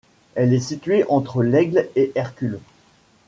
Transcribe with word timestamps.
Elle 0.33 0.51
est 0.55 0.59
située 0.61 1.05
entre 1.09 1.43
l'Aigle 1.43 1.87
et 1.95 2.11
Hercule. 2.15 2.59